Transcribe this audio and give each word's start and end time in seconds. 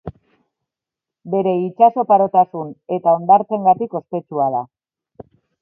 Bere 1.33 1.53
itsas 1.65 1.91
oparotasun 2.05 2.73
eta 2.97 3.15
hondartzengatik 3.21 3.97
ospetsua 4.03 4.53
da. 4.57 4.65